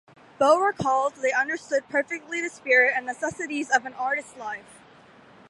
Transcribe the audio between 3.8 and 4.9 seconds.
an artist's life.